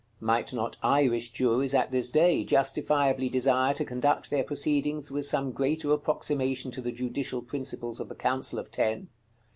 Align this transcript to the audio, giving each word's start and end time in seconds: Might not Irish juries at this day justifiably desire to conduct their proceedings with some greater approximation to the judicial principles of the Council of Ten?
Might 0.19 0.51
not 0.51 0.77
Irish 0.81 1.29
juries 1.31 1.75
at 1.75 1.91
this 1.91 2.09
day 2.09 2.43
justifiably 2.43 3.29
desire 3.29 3.75
to 3.75 3.85
conduct 3.85 4.31
their 4.31 4.43
proceedings 4.43 5.11
with 5.11 5.27
some 5.27 5.51
greater 5.51 5.91
approximation 5.93 6.71
to 6.71 6.81
the 6.81 6.91
judicial 6.91 7.43
principles 7.43 7.99
of 7.99 8.09
the 8.09 8.15
Council 8.15 8.57
of 8.57 8.71
Ten? 8.71 9.09